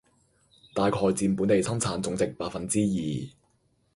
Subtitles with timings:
[0.73, 3.37] 大概佔本地生產總值百分之二